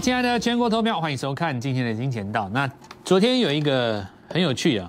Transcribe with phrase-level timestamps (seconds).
[0.00, 2.48] 亲爱的全国投票，欢迎收看今天的金钱道。
[2.50, 2.70] 那
[3.04, 4.88] 昨天有一个很有趣啊，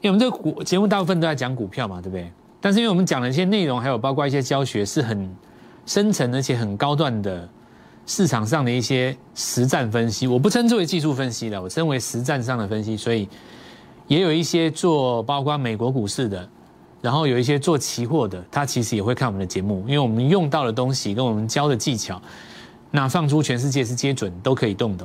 [0.00, 2.32] 因为我们这个股节目大部分都在讲股票嘛，对不对？
[2.58, 5.30] 但是因为我们讲的一些内容，还有包括一些教学，是很
[5.84, 7.46] 深层而且很高段的
[8.06, 10.26] 市场上的一些实战分析。
[10.26, 12.96] 我不称之为技术分析了，我称为实战上的分析。
[12.96, 13.28] 所以
[14.06, 16.48] 也有一些做包括美国股市的，
[17.02, 22.20] 然后有一些做期货的，他其实也会看我们的节目，因为我们用到的东西跟我们教的技巧。
[22.96, 25.04] 那放出全世界是接准都可以动的。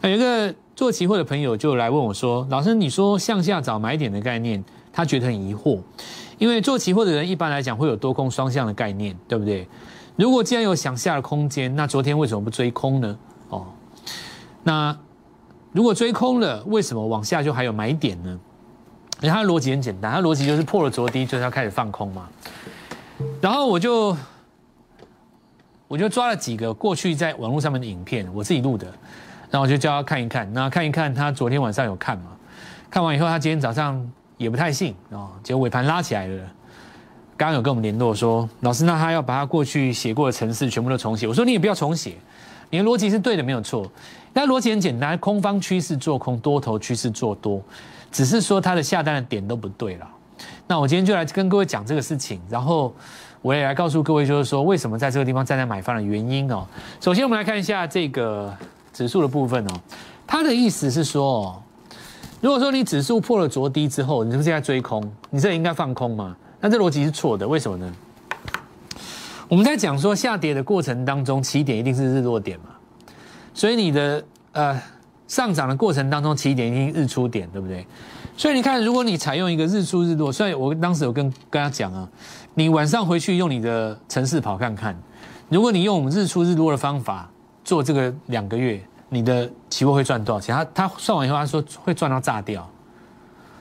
[0.00, 5.78] 那有一个做期货的朋友就来问我说：“老师，你说向下找买点的概念，他觉得很疑惑，
[6.38, 9.68] 因为做期货的人一般来讲会有多空双向的概念，对不对？
[10.16, 13.16] 如果既然有向下的空间，那昨天为什么不追空呢？
[13.50, 13.64] 哦，
[14.64, 14.98] 那
[15.70, 18.40] 如果追空了，为什么往下就还有买点呢？
[19.20, 22.28] 他的逻辑很简单，他逻辑就是破了昨低，就是要开始放空嘛。
[23.40, 24.16] 然后我就。
[25.90, 28.86] 我就抓了几个过去在网络上面的影片，我自己录的，
[29.50, 32.30] 然后我就叫他看一看，那看一看他昨天晚上有看嘛？
[32.88, 36.44] 看完以后，他今天早上也不太信哦，结果尾盘拉起来了。
[37.36, 41.26] 刚刚有跟我们联络说，老师，那他要把他过去写过的程式全部都重写。
[41.26, 42.14] 我说你也不要重写，
[42.70, 43.90] 你的逻辑是对的，没有错。
[44.32, 47.60] 那逻辑很简单，空方趋势做空，多头趋势做多，
[48.12, 50.08] 只是说他的下单的点都不对了。
[50.66, 52.94] 那我今天就来跟各位讲这个事情，然后。
[53.42, 56.66] 我也来告诉各位，就是说为什么在这个地方站在买方的原因哦。
[57.00, 58.54] 首先，我们来看一下这个
[58.92, 59.80] 指数的部分哦。
[60.26, 61.62] 它的意思是说，
[62.42, 65.02] 如果说你指数破了昨低之后，你是不是在追空？
[65.30, 66.36] 你这应该放空嘛？
[66.60, 67.90] 那这逻辑是错的，为什么呢？
[69.48, 72.66] 我们在讲说下跌的过程当中，起点一定是日落点嘛，
[73.54, 74.78] 所以你的呃
[75.26, 77.86] 上涨的过程当中，起点一定日出点，对不对？
[78.40, 82.08] 所以你看，如果你采用一个日出日落，所以我当时有跟跟他讲啊。
[82.54, 84.98] 你晚上回去用你的城市跑看看，
[85.50, 87.30] 如果你用我们日出日落的方法
[87.62, 90.56] 做这个两个月，你的期货会赚多少钱？
[90.56, 92.66] 他他算完以后，他说会赚到炸掉。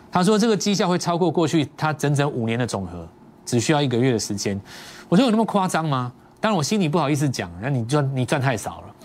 [0.10, 3.06] 他说这个绩效会超过过去他整整五年的总和，
[3.46, 4.58] 只需要一个月的时间。
[5.10, 6.10] 我说有那么夸张吗？
[6.40, 8.96] 当然我心里不好意思讲，那你赚你赚太少了。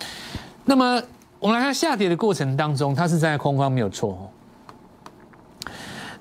[0.65, 1.03] 那么
[1.41, 4.31] 我们来看下跌的过程当中，它是在空方没有错。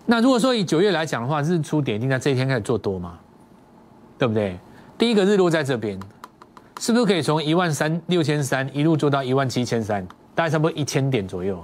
[0.05, 3.17] 那如果说以九月来讲的话，日出点一定在这一天开始做多吗？
[4.17, 4.57] 对不对？
[4.97, 5.99] 第一个日落在这边，
[6.79, 10.05] 是不是可以从一万三六千三一路做到一万七千三，
[10.35, 11.63] 大概差不多一千点左右？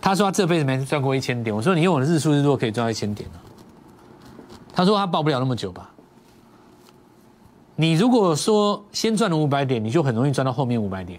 [0.00, 3.36] 他说他这辈子没赚过一千点，我说你用我的日出日落可以赚到一千点啊。
[4.72, 5.90] 他说他报不了那么久吧？
[7.74, 11.18] 你如果说先赚了五百点，你就很容易赚到后面五百点。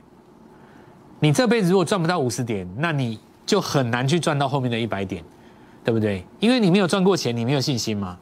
[1.19, 5.23] 你这辈子如果赚不到五十点，那你就很难去赚到后面的一百点，
[5.87, 6.21] 对不对？
[6.41, 8.17] 因为你没有赚过钱，你没有信心嘛。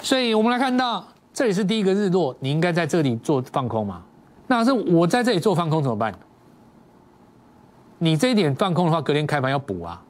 [0.00, 4.02] 所以我们来看到，这里是第一个日落，你应该在这里做放空嘛？
[4.46, 6.14] 那是我在这里做放空怎么办？
[7.98, 10.02] 你这一点放空的话，隔天开盘要补啊，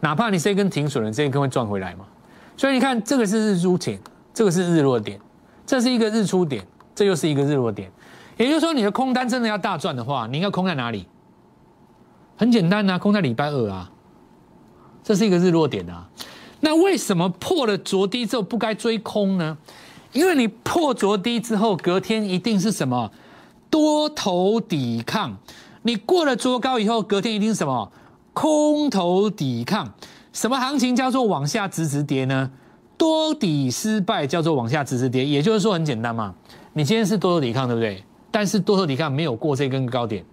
[0.00, 2.04] 哪怕你这一根停损了，这一根会赚回来嘛？
[2.54, 3.98] 所以你看，这个是日出点，
[4.34, 5.18] 这个是日落点，
[5.64, 6.62] 这是一个日出点，
[6.94, 7.90] 这又是一个日落点。
[8.36, 11.08] 也就是说，你的空单真的要大赚的话，你应该空在哪里？
[12.36, 13.90] 很简单啊，空在礼拜二啊，
[15.04, 16.08] 这是一个日落点啊。
[16.60, 19.56] 那为什么破了昨低之后不该追空呢？
[20.12, 23.12] 因为你破昨低之后，隔天一定是什么
[23.68, 25.36] 多头抵抗。
[25.82, 27.92] 你过了昨高以后，隔天一定是什么
[28.32, 29.92] 空头抵抗。
[30.32, 32.50] 什么行情叫做往下直直跌呢？
[32.96, 35.24] 多底失败叫做往下直直跌。
[35.24, 36.34] 也就是说很简单嘛，
[36.72, 38.02] 你今天是多头抵抗，对不对？
[38.30, 40.24] 但是多头抵抗没有过这根高点，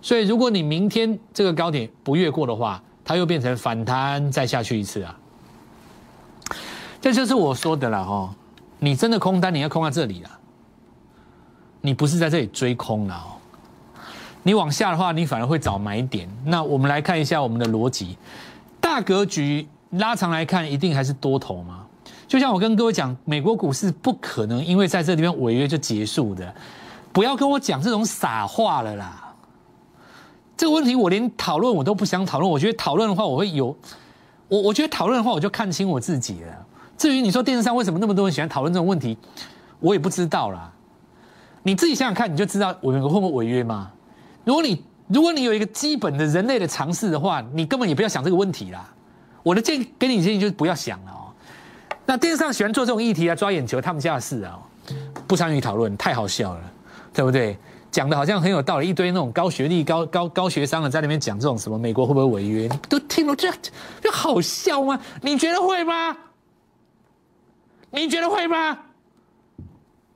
[0.00, 5.18] 所以如果你明天这个高点不越过的话，它又变成反弹再下去一次啊。
[7.00, 8.34] 这就是我说的了哈，
[8.78, 10.30] 你真的空单你要空在这里了，
[11.82, 13.36] 你不是在这里追空了哦，
[14.42, 16.28] 你往下的话，你反而会找买点。
[16.46, 18.16] 那我们来看一下我们的逻辑，
[18.80, 21.84] 大格局拉长来看，一定还是多头吗？
[22.26, 26.54] 就像我跟各位讲，美国股市不可能因为在这里面违约就结束的，
[27.12, 29.23] 不要跟我讲这种傻话了啦。
[30.56, 33.76] 这个问题我连讨论我都不想讨论，我觉得讨论的话我会有，
[34.48, 36.66] 我我觉得讨论的话我就看清我自己了。
[36.96, 39.18] 至于你说电视上为什么那么多人喜欢讨论这种问题，
[39.80, 40.70] 我也不知道啦。
[41.64, 43.90] 你自己想想看，你就知道我们会不会违约吗？
[44.44, 48.88] 如果你如果你有一个基本的人类的常识的话，你根本也不要想这个问题啦。
[49.42, 51.32] 我的建议给你建议就是不要想了哦。
[52.06, 54.58] 那电视上喜欢做这种议题啊，抓眼球，他们家的事啊，
[55.26, 56.60] 不参与讨论，太好笑了，
[57.12, 57.58] 对不对？
[57.94, 63.48] 讲的好像很有道理，一堆那种高学历、高高高学商的在那边讲这种什么美国会不会违约，都听了这
[64.02, 64.98] 这好笑吗？
[65.22, 66.16] 你觉得会吗？
[67.92, 68.76] 你觉得会吗？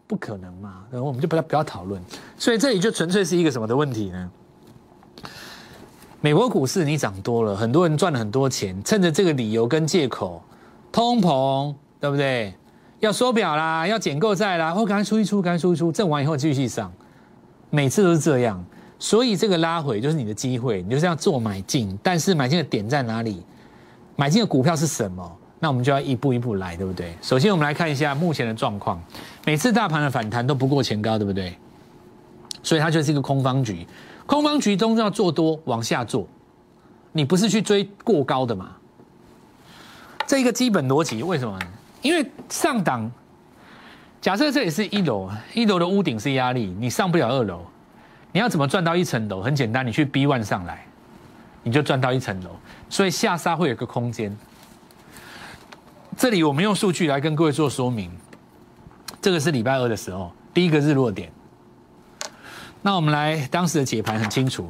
[0.08, 2.02] 不可能嘛，然后我们就不要不要讨论。
[2.36, 4.28] 所以这里就纯粹是一个什么的问题呢？
[6.20, 10.42] 美国股市你涨多了，很多人赚了很多钱，趁着这个理由跟借口，
[10.90, 12.52] 通膨对不对？
[12.98, 16.92] 要缩表啦，要减购债啦，或赶快出一出，赶快出一出，挣完以后继续上，
[17.70, 18.64] 每次都是这样。
[18.98, 23.42] 所以这个拉回就是你的机会，你就这样做买进，但是买进的点在哪里？
[24.16, 25.38] 买进的股票是什么？
[25.60, 27.16] 那我们就要一步一步来，对不对？
[27.22, 29.00] 首先我们来看一下目前的状况，
[29.44, 31.56] 每次大盘的反弹都不过前高，对不对？
[32.62, 33.86] 所以它就是一个空方局。
[34.26, 36.26] 空方局中要做多往下做，
[37.12, 38.72] 你不是去追过高的嘛？
[40.26, 41.58] 这一个基本逻辑，为什么？
[42.02, 43.10] 因为上档，
[44.20, 47.64] 假设这里是一楼，一楼的屋顶是压力，你上不了二楼，
[48.32, 49.40] 你要怎么赚到一层楼？
[49.40, 50.84] 很简单，你去 B one 上来，
[51.62, 52.50] 你就赚到一层楼。
[52.88, 54.36] 所以下沙会有个空间。
[56.16, 58.10] 这里我们用数据来跟各位做说明，
[59.22, 61.30] 这个是礼拜二的时候第一个日落点。
[62.82, 64.68] 那我们来当时的解盘很清楚，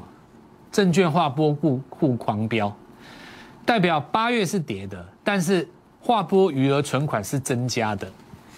[0.71, 2.71] 证券划波户户狂飙，
[3.65, 5.67] 代表八月是跌的，但是
[6.00, 8.06] 划拨余额存款是增加的，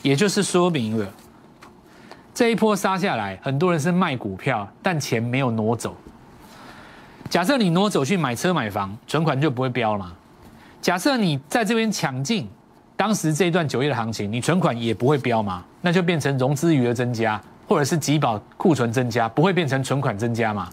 [0.03, 1.07] 也就是说明了
[2.35, 5.97] 这一波杀下来，很多人是卖股票，但钱没有挪走。
[7.29, 10.13] 假设你挪走去买车买房，存款就不会飙了嘛？
[10.81, 12.49] 假设你在这边抢进，
[12.97, 15.65] 当时这一段九月的行情，你存款也不会飙嘛？
[15.81, 17.41] 那就变成融资余额增加。
[17.69, 20.69] 或者是集保库存增加，不会变成存款增加嘛？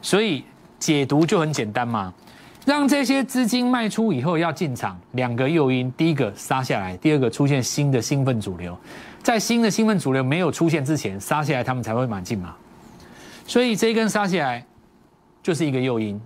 [0.00, 0.44] 所以
[0.78, 2.14] 解读就很简单嘛，
[2.64, 8.78] 让这些资金卖出以后要进场，两个诱因：第一个杀下来，第二个出现新的兴奋主流。
[9.20, 12.54] 在新的兴奋主流没有出现之前，杀下来他们才会买进嘛。
[13.46, 14.64] 所以这一根杀下来
[15.42, 16.20] 就是一个诱因。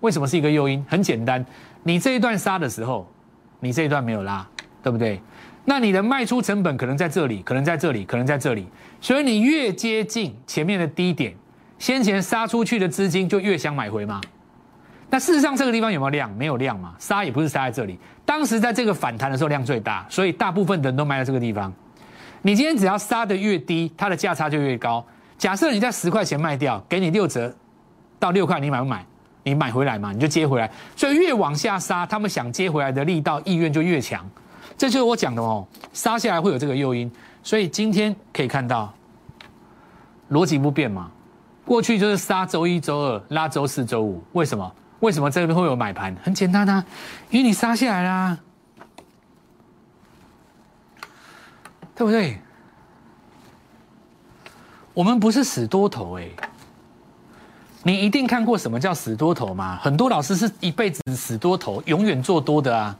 [0.00, 0.84] 为什么是一个诱因？
[0.88, 1.44] 很简单，
[1.82, 3.10] 你这一段杀的时候，
[3.58, 4.46] 你这一段没有拉，
[4.82, 5.20] 对不对？
[5.64, 8.68] 那你的卖出成本可能在这里，可能在这里，可能在这里，
[9.00, 11.34] 所以你越接近前面的低点，
[11.78, 14.20] 先前杀出去的资金就越想买回吗？
[15.10, 16.32] 那事实上这个地方有没有量？
[16.36, 17.98] 没有量嘛，杀也不是杀在这里。
[18.24, 21.72] 当时在这个反弹的时候量最大，所以大部分的人都卖在这个地方。
[22.42, 25.04] 你今天只要杀的越低，它的价差就越高。
[25.38, 27.54] 假设你在十块钱卖掉，给你六折
[28.18, 29.04] 到六块，你买不买？
[29.42, 30.70] 你买回来嘛，你就接回来。
[30.96, 34.28] 所以越往下杀，他们想接回来的力道意愿就越强。
[34.76, 37.10] 这就是我讲的哦，杀下来会有这个诱因，
[37.42, 38.92] 所以今天可以看到
[40.30, 41.10] 逻辑不变嘛。
[41.64, 44.72] 过去就是杀周一周二，拉周四周五，为什么？
[45.04, 46.16] 为什么这边会有买盘？
[46.22, 46.82] 很简单啊，
[47.28, 48.38] 因为你杀下来啦，
[51.94, 52.40] 对不对？
[54.94, 56.26] 我们不是死多头哎，
[57.82, 59.78] 你一定看过什么叫死多头吗？
[59.82, 62.96] 很多老师是一辈子死多头，永远做多的啊。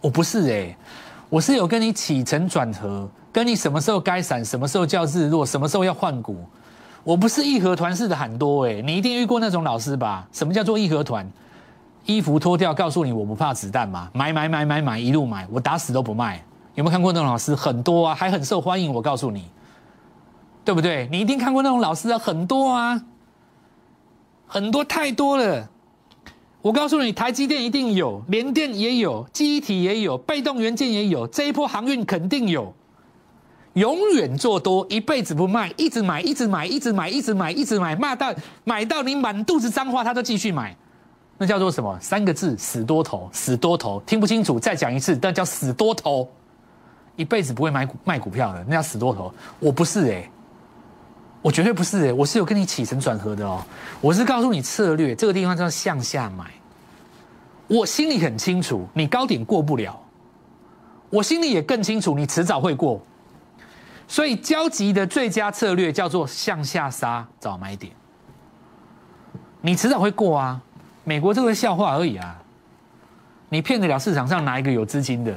[0.00, 0.76] 我不是哎，
[1.28, 6.48] 我是有跟你起承转合，跟你什么时候该闪，什么时候叫日落，什么时候要换股。
[7.04, 10.26] 我不是义和团式的喊多哎，你一定遇过那种老师吧？
[10.32, 11.28] 什么叫做义和团？
[12.04, 16.42] 衣服脱掉，告诉你我不怕子弹嘛，买买买买买，一路买，我打死都不卖。
[16.74, 17.54] 有没有看过那种老师？
[17.54, 18.92] 很多啊，还很受欢迎。
[18.92, 19.44] 我告诉你，
[20.64, 21.08] 对不对？
[21.10, 23.02] 你一定看过那种老师啊，很多啊，
[24.46, 25.68] 很多太多了。
[26.60, 32.72] 我告诉你，台积电一定有，联电也有，记忆体也有，被动元件也有，这一波航运肯定有，
[33.74, 40.76] 永远做多，一辈子不卖，一直买，一直买，一直买，一直买，一直买，卖到买到你满肚子脏话，他都继续买，
[41.38, 41.98] 那叫做什么？
[42.00, 44.00] 三个字：死多头，死多头。
[44.06, 46.28] 听不清楚，再讲一次，那叫死多头，
[47.16, 49.32] 一辈子不会买股卖股票的，那叫死多头。
[49.58, 50.28] 我不是哎。
[51.40, 53.60] 我绝对不是哎，我是有跟你起承转合的哦。
[54.00, 56.44] 我是告诉你策略，这个地方叫向下买。
[57.66, 60.00] 我心里很清楚，你高点过不了。
[61.10, 63.00] 我心里也更清楚，你迟早会过。
[64.12, 67.90] 所以交集的最佳策略叫做向下杀，找买点。
[69.62, 70.60] 你迟早会过啊！
[71.02, 72.36] 美国这个笑话而已啊！
[73.48, 75.34] 你骗得了市场上哪一个有资金的？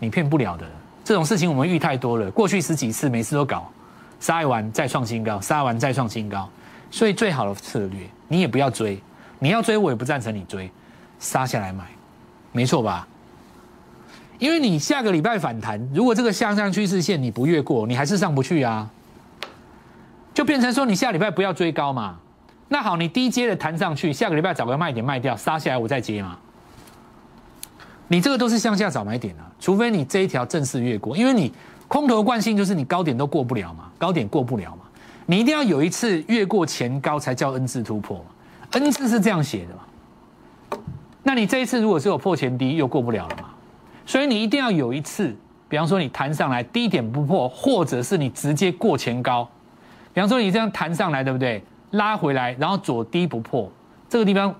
[0.00, 0.66] 你骗不了的。
[1.04, 3.70] 这种事情我们遇太多了，过去十几次，每次都搞。
[4.18, 6.50] 杀完再创新高，杀完再创新高，
[6.90, 9.00] 所以最好的策略，你也不要追，
[9.38, 10.68] 你要追我也不赞成你追，
[11.20, 11.84] 杀下来买，
[12.50, 13.06] 没错吧？
[14.38, 18.88] 因为你下个礼拜反弹，如果这个向上趋势线你不越过，你还是上不去啊，
[20.32, 22.16] 就变成说你下礼拜不要追高嘛。
[22.68, 26.38] 那好，你低阶的弹上去，下个礼拜找个卖点卖掉，杀下来我再接嘛。
[28.08, 31.52] 你这个都是向下找买点啊，除非你这一条正式越过，因为你。
[31.88, 34.82] 空头惯性就是你高点都过不了嘛，高点过不了嘛，
[35.24, 38.24] 你一定要有一次越过前高才叫 N 字突破嘛
[38.72, 40.78] ，N 字是这样写的嘛，
[41.22, 43.48] 那你这一次如果是有破前低又过不了了嘛，
[44.08, 45.36] 所以你一定要有一次
[45.68, 49.46] 比方说你弹上来低点不破，或者是你直接过前高，
[50.14, 51.62] 比方说你这样弹上来，对不对？
[51.90, 53.70] 拉回来，然后左低不破，
[54.08, 54.54] 这个地方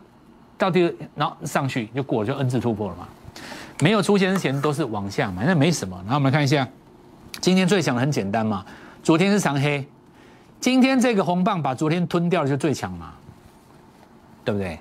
[0.59, 3.09] 到第二，然后上去就过了，就 N 字突破了嘛。
[3.81, 5.97] 没有出现之前都是往下嘛，那没什么。
[6.01, 6.69] 然后我们来看一下，
[7.41, 8.63] 今天最强的很简单嘛，
[9.03, 9.87] 昨天是长黑，
[10.61, 13.15] 今天这个红棒把昨天吞掉了就最强嘛，
[14.45, 14.79] 对不对？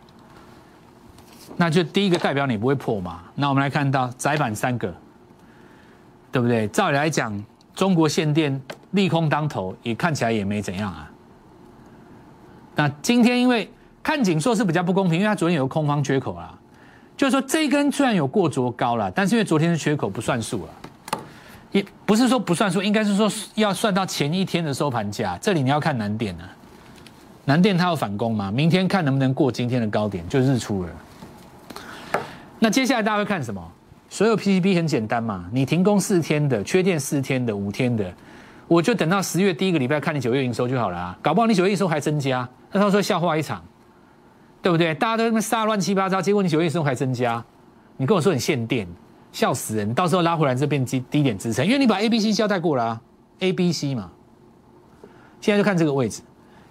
[1.58, 3.20] 那就第一个代表你不会破嘛。
[3.36, 4.94] 那我们来看到窄板三个，
[6.32, 6.68] 对不对？
[6.68, 7.44] 照理来讲，
[7.76, 8.62] 中国限电
[8.92, 11.12] 利空当头，也看起来也没怎样啊。
[12.76, 13.70] 那今天因为
[14.04, 16.54] 看紧缩是比较不公平，因为它昨天有个空方缺口啊。
[17.18, 20.72] 就是说，这一根虽然有过昨高了，但是因为昨天是缺口不算数了，
[21.72, 25.36] 也不是说不算数，应该是说要算到前一天的收盘价。
[25.42, 26.44] 这里你要看南电呢，
[27.46, 30.90] 南电它要反攻嘛，明天看能不能过今天的高点，就日出了。
[32.60, 33.62] 那接下来大家会看什么？
[34.10, 38.14] 所有 PCB 很简单嘛，你停工四天的，缺电四天的，五天的，
[38.68, 43.64] 我就等到十月第一个礼拜看你九月营收就好了啊，搞不好你九月营收还增加，那他说笑话一场。
[44.60, 44.94] 对不对？
[44.96, 47.42] 大家都那么杀乱七八糟，结果你九月营收还增加，
[47.96, 48.86] 你跟我说你限电，
[49.32, 49.94] 笑死人！
[49.94, 53.02] 到时候拉回来这边低低点支撑，因为你把 A、B、C 交代过了啊
[53.40, 54.10] ，A、B、C 嘛，
[55.40, 56.22] 现在就看这个位置，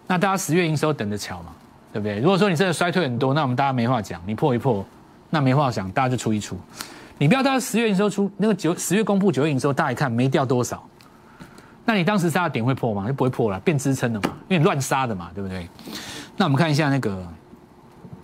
[0.09, 1.53] 那大家十月营收等着瞧嘛，
[1.93, 2.19] 对不对？
[2.19, 4.85] 如果说你真的衰退很多，那我们大家没话讲，你破一破，
[5.37, 6.57] 那没话讲，大家就出一出，
[7.19, 10.83] 你不要到十月营收出那个九十月公布九月营收，大家一看没掉多少，
[11.85, 13.07] 那你当时杀的点会破吗？
[13.07, 15.69] 就不会破了，变支撑了嘛，因为乱杀的嘛，对不对？
[16.39, 17.23] 那我们看一下那个。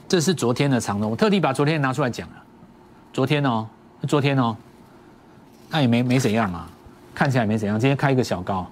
[0.08, 2.34] 这是昨天的长龙，我特地把昨天拿出来讲了。
[3.12, 3.66] 昨天哦，
[4.08, 4.56] 昨天哦，
[5.68, 6.66] 那也没没怎样嘛，
[7.14, 7.78] 看起来没怎样。
[7.78, 8.66] 今天开一个小高，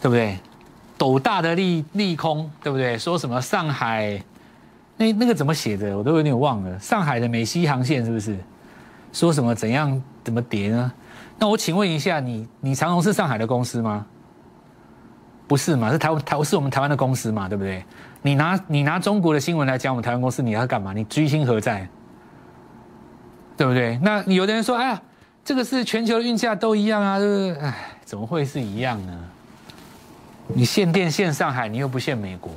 [0.00, 0.38] 对不对？
[0.96, 2.98] 斗大的利利空，对不对？
[2.98, 4.22] 说什么上海
[4.96, 6.78] 那那个怎么写的，我都有点忘了。
[6.78, 8.36] 上海的美西航线是不是？
[9.12, 10.92] 说什么怎样怎么跌呢？
[11.38, 14.06] 那我请问一下，你你长龙是上海的公司吗？
[15.46, 15.92] 不是嘛？
[15.92, 17.48] 是台湾台是我们台湾的公司嘛？
[17.48, 17.84] 对不对？
[18.22, 20.92] 你拿你拿中国的新闻来讲我们台湾公司，你要干嘛？
[20.92, 21.86] 你居心何在？
[23.56, 23.98] 对不对？
[24.02, 25.02] 那有的人说，哎呀，
[25.44, 27.60] 这个是全球的运价都一样啊，是不是？
[27.60, 27.74] 哎，
[28.04, 29.12] 怎么会是一样呢？
[30.48, 32.50] 你限电限上海，你又不限美国，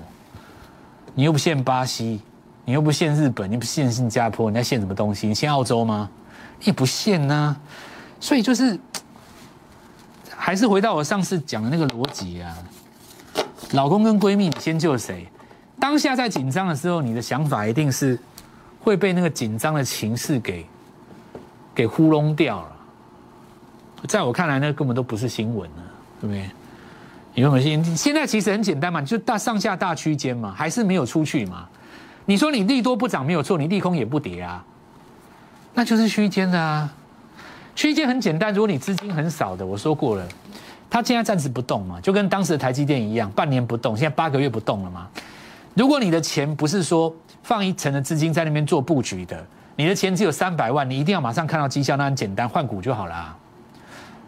[1.13, 2.21] 你又不限巴西，
[2.67, 5.25] 你又不限日本，你不限新加坡，你在限什么东西？
[5.25, 6.09] 你限澳洲吗？
[6.59, 7.55] 你不限呢。
[8.19, 8.77] 所以就是，
[10.29, 12.53] 还是回到我上次讲的那个逻辑啊。
[13.71, 15.25] 老公跟闺蜜，你先救谁？
[15.79, 18.19] 当下在紧张的时候，你的想法一定是
[18.81, 20.65] 会被那个紧张的情势给
[21.73, 22.71] 给糊弄掉了。
[24.09, 25.83] 在我看来，那根本都不是新闻了，
[26.19, 26.49] 对不对？
[27.33, 27.95] 你有没有信？
[27.95, 31.65] 现在其实很简单嘛，就大上下大区间嘛，还是没有出去嘛。
[32.27, 34.61] 你说你利多不涨没有错，你利空也不跌啊，
[35.73, 36.93] 那就是区间的啊。
[37.73, 40.27] 区间很简单，如果你资金很少的，我说过了。
[40.89, 45.07] 它现在暂时不动嘛，就跟当时的台积电一样，半年不动，现在八个月不动了嘛。
[45.73, 49.41] 如果你的钱不是说放一层的资金在那边做布局的，
[49.77, 53.37] 你的钱只有三百万，你一定要马上看到绩效，那很简单，换股就好了。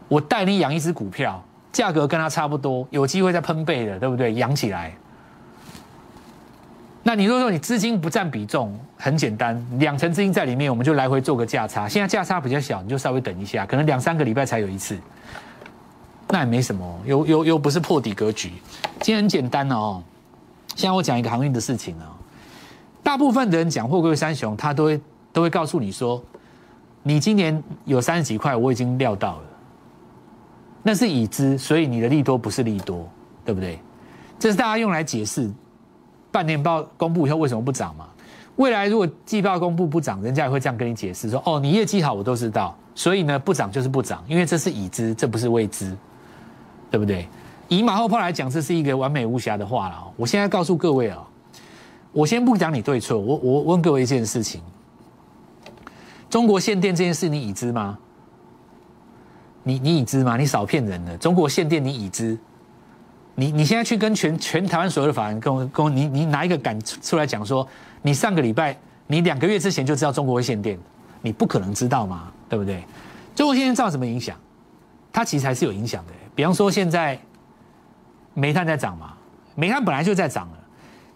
[0.08, 4.34] 我带你养一只股票，价格跟它差不多，有机会再喷倍的，对不对？
[4.36, 4.94] 养起来。
[7.10, 11.89] 那你如果说你资金不占比重，很简单，两成资金在里面，我们就来回做个价差。
[11.89, 14.96] 现在价差比较小，你就稍微等一下，可能两三个礼拜才有一次。
[16.28, 18.51] 那也没什么，又又又不是破底格局。
[19.01, 20.04] 今天很简单哦，
[20.75, 22.13] 现在我讲一个航运的事情哦。
[23.01, 25.01] 大部分的人讲货柜三雄，他都会
[25.34, 26.24] 都会告诉你说，
[27.01, 29.44] 你今年有三十几块，我已经料到了。
[30.84, 33.10] 那是已知，所以你的利多不是利多，
[33.44, 33.80] 对不对？
[34.38, 35.51] 这是大家用来解释
[36.32, 38.06] 半年报公布以后为什么不涨嘛。
[38.56, 45.96] 未来如果季报公布不涨，人家也会这样跟你解释说，哦，你业绩好，我都知道，所以呢不涨就是不涨，因为这是已知，这不是未知。
[46.92, 47.28] 对不对？
[47.68, 50.04] 以马后炮来讲，这是一个完美无瑕的话了。
[50.18, 51.24] 我现在告诉各位啊，
[52.12, 54.60] 我先不讲你对错，我我问各位一件事情：
[56.32, 57.96] 中国限电这件事，你已知吗？
[59.62, 60.36] 你你已知吗？
[60.36, 61.16] 你少骗人了！
[61.20, 62.36] 中国限电你已知？
[63.39, 67.65] 你你现在去跟全全台湾所有的法人跟我跟我，你你拿一个敢出来讲说，
[68.01, 68.77] 你上个礼拜
[69.08, 70.77] 你两个月之前就知道中国会限电，
[71.22, 72.29] 你不可能知道嘛？
[72.50, 72.84] 对不对？
[73.34, 74.36] 中国限电造什么影响？
[75.13, 76.12] 它其实还是有影响的。
[76.36, 77.17] 比方说，现在
[78.34, 79.13] 煤炭在涨嘛，
[79.55, 80.58] 煤炭本来就在涨了，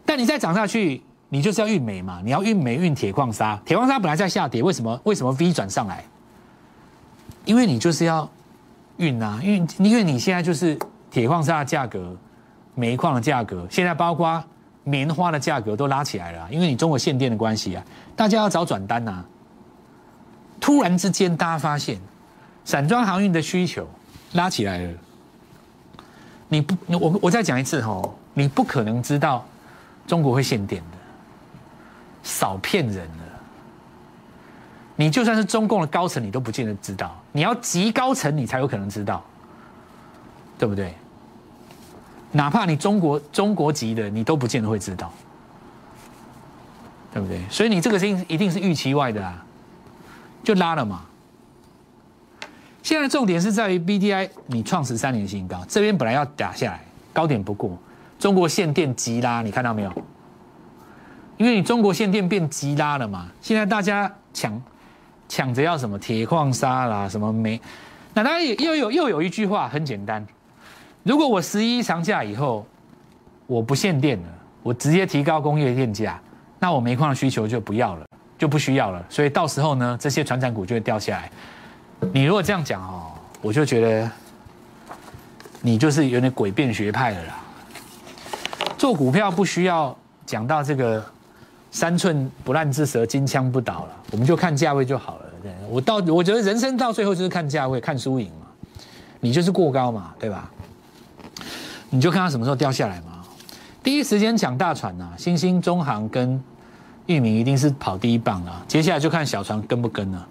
[0.05, 6.01] 但你再涨下去，你就是要运煤嘛，你要运煤运铁矿砂，铁矿砂本来在下跌，为什么为什么 V 转上来？
[7.43, 8.29] 因为你就是要
[8.95, 10.79] 运啊，因为因为你现在就是
[11.13, 12.17] 铁矿砂的价格、
[12.73, 14.43] 煤矿的价格，现在包括
[14.83, 19.23] 棉花的价格都拉起来了，因为你中国限电的关系啊，大家要找转单呐。
[20.59, 21.99] 突然之间，大家发现
[22.65, 23.87] 散装航运的需求
[24.31, 24.93] 拉起来了。
[26.47, 28.01] 你不，我我再讲一次哈，
[28.33, 29.45] 你不可能知道
[30.07, 30.97] 中国会限电的，
[32.23, 33.23] 少骗人了。
[34.95, 37.15] 你就算是中共的高层，你都不见得知道。
[37.31, 39.23] 你要极高层，你才有可能知道，
[40.57, 40.95] 对不对？
[42.33, 45.13] 哪怕你中国中国籍的，你都不见得会知道，
[47.13, 47.39] 对不对？
[47.49, 49.45] 所以你这个事情一定是预期外的啊，
[50.43, 51.03] 就拉了嘛。
[52.81, 57.77] 现在重点是在于 B D I，你创十三年新高，这边本来要打下来，高点不过，
[58.19, 59.93] 中国限电急拉，你看到没有？
[61.37, 64.61] 因为你中国限电变急拉了嘛，现在大家抢
[65.29, 67.61] 抢着要什么铁矿砂啦，什么煤，
[68.13, 70.25] 那当然也又有又有一句话很简单。
[71.03, 72.65] 如果我十一长假以后，
[73.45, 74.27] 我不限电了，
[74.63, 76.19] 我直接提高工业电价，
[76.59, 78.05] 那我煤矿的需求就不要了，
[78.37, 79.05] 就不需要了。
[79.09, 81.29] 所以到时候呢，这些船产股就会掉下来。
[82.13, 84.09] 你如果这样讲哦，我就觉得
[85.61, 87.35] 你就是有点诡辩学派的啦。
[88.77, 89.95] 做股票不需要
[90.25, 91.03] 讲到这个
[91.71, 95.25] 三寸不烂之舌，金枪不倒了，我们就看价位就好了。
[95.41, 98.47] 对我到我觉得人生到最后就是看价位，看输赢嘛。
[99.19, 100.49] 你就是过高嘛，对吧？
[101.93, 103.23] 你就看它什么时候掉下来嘛。
[103.83, 106.41] 第一时间抢大船呐，新兴、中航跟
[107.05, 108.65] 域名一定是跑第一棒了。
[108.67, 110.27] 接下来就看小船跟不跟了。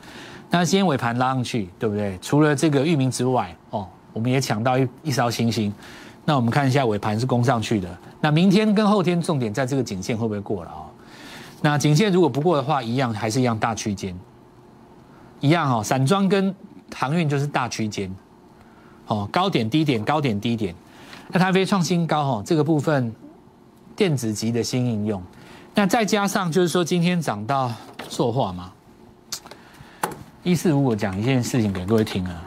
[0.51, 2.19] 那今天尾盘拉上去，对不对？
[2.21, 5.73] 除了这个域名之外，哦，我们也抢到一一艘新星。
[6.25, 7.89] 那我们看一下尾盘是攻上去的。
[8.21, 10.83] 那明天跟后天重点在这个颈线会不会过了啊？
[11.61, 14.19] 那颈线如果不过的话，一样还是一样大区间，
[15.39, 15.81] 一样哈。
[15.81, 16.53] 散装跟
[16.93, 18.13] 航运就是大区间，
[19.07, 20.75] 哦，高点低点高点低点。
[21.29, 23.15] 那它非创新高哈，这个部分
[23.97, 25.23] 电子级的新应用，
[25.75, 27.73] 那再加上就是说今天涨到
[28.09, 28.71] 塑化嘛，
[30.43, 32.43] 一四五我讲一件事情给各位听啊，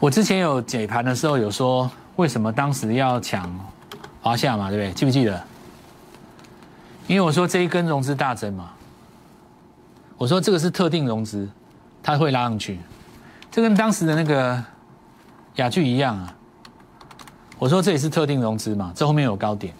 [0.00, 3.48] 我之前有解盘的时候有说为什么当时要抢
[4.20, 4.92] 华夏嘛，对不对？
[4.92, 5.40] 记不记得？
[7.06, 8.72] 因为我说这一根融资大增嘛，
[10.16, 11.48] 我说这个是特定融资，
[12.02, 12.80] 它会拉上去，
[13.52, 14.64] 这跟当时的那个。
[15.56, 16.34] 雅聚一样啊，
[17.58, 19.74] 我说这也是特定融资嘛，这后面有高点，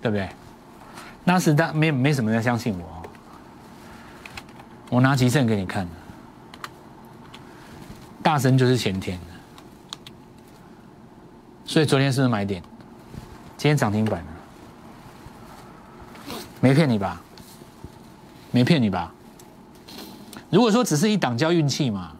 [0.00, 0.28] 对不对？
[1.24, 3.02] 那是大没没什么人相信我，
[4.90, 5.86] 我拿吉盛给你看，
[8.22, 9.18] 大神就是前天，
[11.64, 12.60] 所以昨天是不是买点？
[13.56, 17.22] 今天涨停板了，没骗你吧？
[18.50, 19.12] 没骗你吧？
[20.50, 22.10] 如果说只是一档交运气嘛，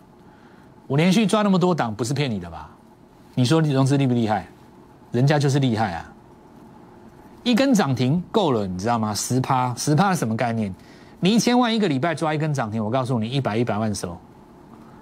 [0.86, 2.70] 我连续抓那么多档，不是骗你的吧？
[3.34, 4.46] 你说融资厉不厉害？
[5.10, 6.12] 人家就是厉害啊！
[7.42, 9.14] 一根涨停够了，你知道吗？
[9.14, 10.72] 十趴，十趴是什么概念？
[11.20, 14.16] 你一千万一个礼拜抓一根涨停，我告诉你，一百一百万收，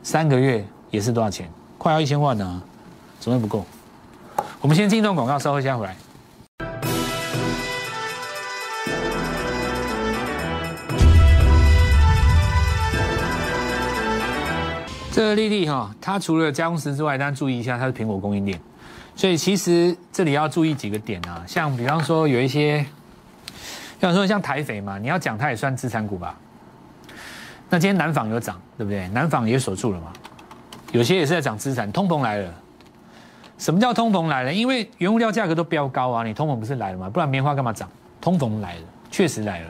[0.02, 1.48] 三个月也是多少钱？
[1.78, 2.62] 快要一千万呢，
[3.18, 3.64] 怎么不够？
[4.60, 5.96] 我们先进一段广告，稍后下回来。
[15.20, 18.58] 这个丽丽哈，它除了加工石之外，大家注意一下，它是苹果供应链，
[19.14, 22.82] 所以其实这里要注意几个点啊，像比方说有一些，
[24.00, 26.34] 像说像台肥嘛，你要讲它也算资产股吧。
[27.68, 29.06] 那今天南纺有涨，对不对？
[29.08, 30.10] 南纺也锁住了嘛，
[30.90, 32.54] 有些也是在涨资产，通膨来了。
[33.58, 34.50] 什么叫通膨来了？
[34.50, 37.10] 因为原物料价格都飙高啊，你通膨不是来了吗？
[37.10, 37.86] 不然棉花干嘛涨？
[38.22, 39.66] 通膨来了，确实来了。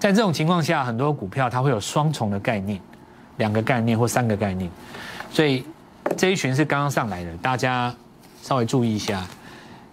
[0.00, 2.80] 在这种情况下，很多股票它会有双重的概念。
[3.40, 4.70] 两个概念或三个概念，
[5.32, 5.64] 所以
[6.16, 7.92] 这一群是刚刚上来的，大家
[8.42, 9.26] 稍微注意一下。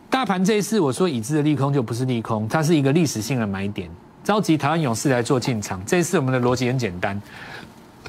[0.10, 3.90] 大盘这一次我说已知的利空就不是利空，它是一个历史性的买点，
[4.24, 5.84] 召集台湾勇士来做进场。
[5.86, 7.20] 这一次我们的逻辑很简单，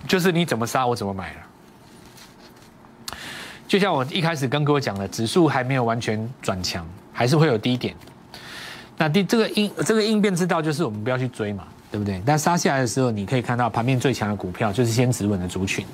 [0.07, 1.41] 就是你怎么杀我怎么买了。
[3.67, 7.95] 就像我一开始跟各位讲的，指数还没有完全转强，还是会有低点。
[8.97, 11.65] 那第这个应这个应变之道就是我们不要去追嘛。
[11.91, 12.23] 对不对？
[12.25, 15.85] 但杀下来的时候，你可以看到盘面最强的股票就是先止稳的族群。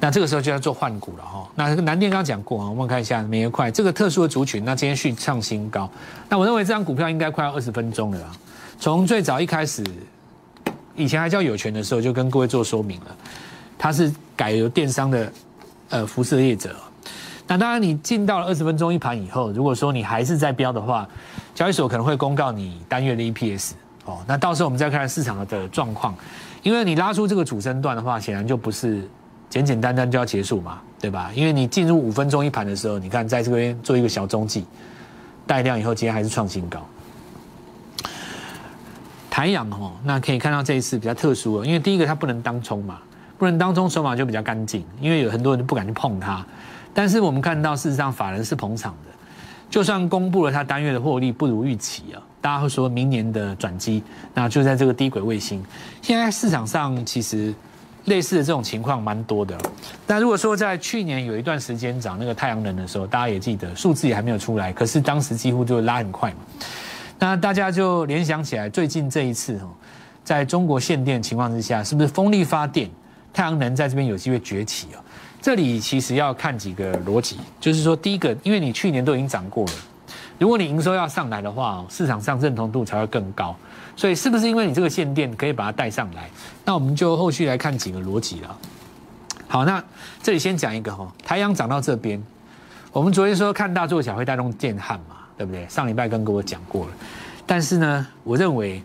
[0.00, 1.48] 那这个时候就要做换股了哈。
[1.54, 5.88] 那南电刚刚讲过啊，我们看一下每一块这个特殊的族群，那今天续创新高。
[6.28, 8.36] 那我认为这张股票应该快要二十分钟了啊。
[8.80, 9.84] 从最早一开始，
[10.96, 13.16] 以前还叫有权的时候，就跟各位做说明了，
[13.78, 15.32] 它是改由电商的
[15.90, 16.74] 呃辐射业者。
[17.46, 21.08] 那当然你进到了二十分钟一盘以后，如果说你还是在标的话，
[21.54, 23.72] 交易所可能会公告你单月的 EPS。
[24.04, 26.14] 哦，那到时候我们再看市场的状况，
[26.62, 29.08] 因为你拉出这个主升段的话，显然就不是
[29.48, 31.30] 简简单单就要结束嘛，对吧？
[31.34, 34.66] 因为你进入五分钟一盘的时候，你看在这边做一个小中继
[35.46, 36.80] 带量以后，今天还是创新高。
[39.30, 42.98] 台阳哦，那可以看到这一次比较特殊了，因为第一个它不能当冲嘛，
[43.38, 46.44] 不能当冲筹码就比较干净，因为有很多人不敢去碰它。
[46.92, 49.10] 但是我们看到，事实上法人是捧场的，
[49.70, 54.02] 就算公布了它单月的获利不如预期啊，大家会说明年的转机，
[54.34, 55.64] 那就在这个低轨卫星。
[56.02, 57.54] 现在市场上其实
[58.06, 59.56] 类似的这种情况蛮多的。
[60.08, 66.38] 那如果说在去年有一段时间涨那个太阳能的时候，大家也记得数字也还没有出来，可是当时几乎就拉很快嘛。
[67.18, 69.70] 那大家就联想起来，最近这一次哦，
[70.24, 72.90] 在中国限电情况之下，是不是风力发电、
[73.32, 74.98] 太阳能在这边有机会崛起啊？
[75.40, 79.72] 这里其实要看几个逻辑，就是说，第一个，因为你去年都已经涨过了，
[80.38, 83.54] 如果你营收要上来的话，市场上认同度才会更高。
[83.94, 86.28] 所以，是不是因为你这个限电可以把它带上来？
[86.64, 88.56] 那我们就后续来看几个逻辑了。
[89.46, 89.82] 好，那
[90.22, 92.22] 这里先讲一个哈，太阳涨到这边，
[92.90, 95.68] 我们昨天说看大做小会带动电焊嘛，对不对？
[95.68, 96.92] 上礼拜跟各位讲过了，
[97.46, 98.82] 但是呢，我认为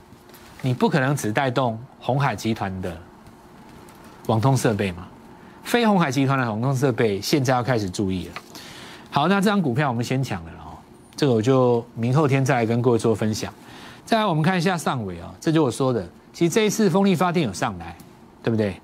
[0.62, 2.96] 你不可能只带动红海集团的
[4.26, 5.08] 网通设备嘛。
[5.64, 8.34] 非红海集团的网通设备现在要开始注意了。
[9.10, 10.52] 好，那这张股票我们先抢了，
[11.18, 13.52] 这个我就明后天再来跟各位做分享。
[14.06, 17.98] 再来，我们看一下上尾啊，这就我说的，其实这一次风力发电有上来，
[18.44, 18.80] 对不对？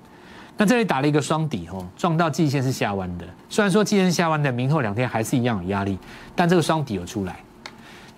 [0.56, 3.24] 那这里打了一个双底哦，撞到季线是下弯的。
[3.48, 5.96] 虽然说季线下弯的，明后两天还是一样有压力，
[6.34, 7.36] 但这个双底有出来。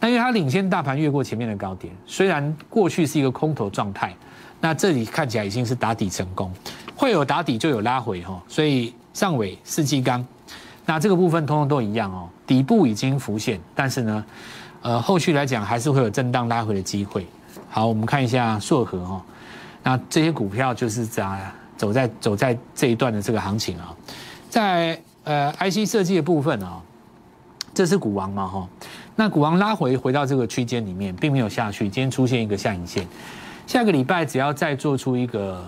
[0.01, 4.15] 那因为它领先大盘越过前面的高点，虽然过去是一个空头状态，
[4.61, 6.51] 那这里看起来已经是打底成功。
[6.95, 10.27] 会有打底就有拉回哈，所以上尾四季钢，
[10.87, 14.25] 那这个部分通通都一样哦，底部已经浮现，但是呢，
[14.83, 17.27] 呃，后续来讲还是会有震荡拉回的机会。
[17.69, 19.23] 好，我们看一下硕和哈，
[19.83, 23.95] 那这些股票就是在走在走在这一段的这个行情啊，
[24.49, 26.81] 在呃 IC 设计的部分啊，
[27.75, 28.69] 这是股王嘛哈，
[29.17, 33.07] 那股王拉回回到这个区间里面，并没有下去，今天出现一个下影线，
[33.67, 35.65] 下个礼拜只要再做出一个。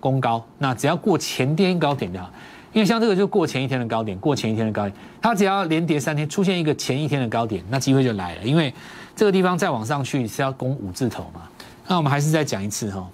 [0.00, 2.30] 攻高，那只要过前天高点的，
[2.74, 8.42] 因为像这个就过前一天的高点，过前一天的高点，它只要连跌三天，出现一个前一天的高点，那机会就来了。
[8.42, 8.74] 因为
[9.14, 11.42] 这个地方再往上去是要攻五字头嘛。
[11.86, 13.08] 那我们还是再讲一次哈，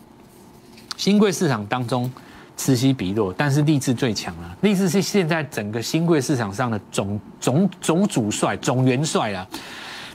[0.96, 2.10] 新贵市场当中
[2.56, 4.56] 此起彼落，但是励志最强了。
[4.62, 9.46] 励志是现在整个新贵市场上的总总总主帅、总元帅啊。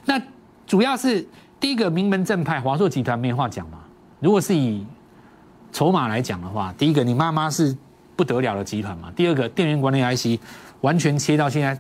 [0.05, 0.19] 那
[0.65, 1.23] 主要是
[1.59, 3.77] 第一个名门正派华硕集团没话讲嘛。
[4.19, 4.83] 如果是以
[5.71, 7.75] 筹码来讲的话，第一个，你妈妈是
[8.15, 10.39] 不得了的集团嘛；第二个，电源管理 IC
[10.81, 11.77] 完全切到现在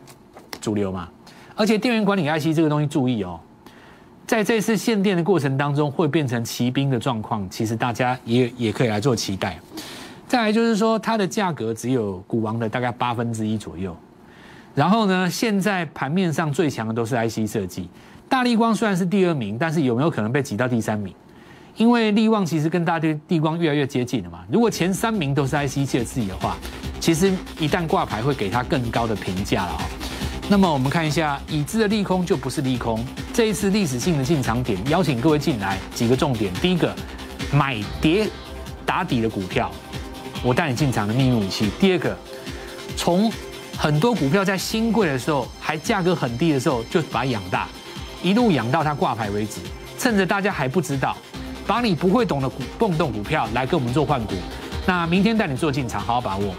[0.59, 1.07] 主流嘛。
[1.55, 3.39] 而且电源管理 IC 这个东西，注意哦，
[4.27, 9.57] 在这次限电的过程当中，会变成骑兵的状况，其实大家也也可以来做期待。
[10.27, 13.95] 再来就是说，它的价格只有股王的大概八分之一左右。
[14.73, 17.87] 然后呢，现在盘面上最强的都是 IC 设计，
[18.27, 21.13] 大力光虽然是第二名，但是有没有可能被挤到第三名？
[21.77, 24.39] 因为力旺其实跟大地地光越来越接近了嘛。
[24.49, 26.55] 如果前三名都是 IC 借自己的话，
[27.01, 29.81] 其实一旦挂牌会给他更高的评价了哦。
[30.47, 36.53] 那么我们看一下已知的利空就不是利空，这一次历史性的进场点，邀请各位进来几个重点。
[36.55, 36.95] 第一个，
[37.51, 38.29] 买跌
[38.85, 39.69] 打底的股票，
[40.43, 41.69] 我带你进场的秘密武器。
[41.79, 42.17] 第二个，
[42.95, 43.29] 从
[43.77, 47.67] 很多股票在新贵的时候还价格很低的时候就把它养大，
[48.23, 49.59] 一路养到它挂牌为止，
[49.97, 51.17] 趁着大家还不知道。
[51.67, 54.33] 把你不会懂的股蹦动股票来跟我们做换股，
[54.85, 56.53] 那明天带你做进场，好好把握。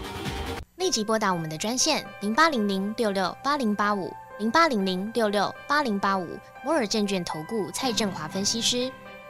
[0.75, 6.27] 立即拨打我们的专线零八零零六六八零八五零八零零六六八零八五
[6.63, 8.91] 摩尔证券投顾蔡振华分析师。